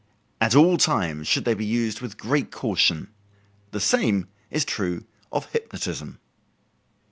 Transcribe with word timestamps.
At 0.41 0.55
all 0.55 0.77
times 0.77 1.27
should 1.27 1.45
they 1.45 1.53
be 1.53 1.63
used 1.63 2.01
with 2.01 2.17
great 2.17 2.49
caution. 2.49 3.09
The 3.69 3.79
same 3.79 4.27
is 4.49 4.65
true 4.65 5.05
of 5.31 5.51
hypnotism. 5.51 6.17